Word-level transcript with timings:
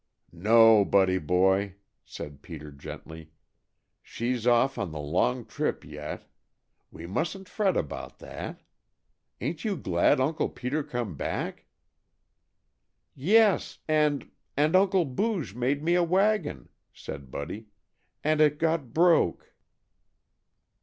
"No, 0.33 0.83
Buddy 0.83 1.19
boy," 1.19 1.75
said 2.03 2.41
Peter 2.41 2.71
gently. 2.71 3.29
"She's 4.01 4.47
off 4.47 4.79
on 4.79 4.91
the 4.91 4.99
long 4.99 5.45
trip 5.45 5.85
yet. 5.85 6.25
We 6.91 7.05
mustn't 7.05 7.47
fret 7.47 7.77
about 7.77 8.17
that. 8.17 8.61
Ain't 9.41 9.63
you 9.63 9.77
glad 9.77 10.19
Uncle 10.19 10.49
Peter 10.49 10.81
come 10.81 11.13
back?" 11.13 11.65
"Yes 13.13 13.77
and 13.87 14.31
and 14.57 14.75
Uncle 14.75 15.05
Booge 15.05 15.53
made 15.53 15.83
me 15.83 15.93
a 15.93 16.03
wagon," 16.03 16.69
said 16.91 17.29
Buddy, 17.29 17.67
"and 18.23 18.41
it 18.41 18.57
got 18.57 18.95
broke." 18.95 19.53